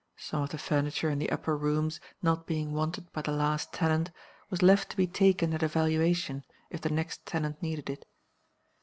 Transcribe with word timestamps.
Some 0.17 0.41
of 0.41 0.49
the 0.49 0.57
furniture 0.57 1.11
in 1.11 1.19
the 1.19 1.29
upper 1.29 1.55
rooms, 1.55 1.99
not 2.23 2.47
being 2.47 2.73
wanted 2.73 3.11
by 3.13 3.21
the 3.21 3.31
last 3.31 3.71
tenant, 3.71 4.09
was 4.49 4.63
left 4.63 4.89
to 4.89 4.97
be 4.97 5.05
taken 5.05 5.53
at 5.53 5.61
a 5.61 5.67
valuation 5.67 6.43
if 6.71 6.81
the 6.81 6.89
next 6.89 7.23
tenant 7.27 7.61
needed 7.61 7.87
it. 7.87 8.07